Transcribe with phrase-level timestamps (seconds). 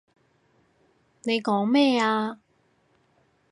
[1.21, 2.39] 你講咩啊？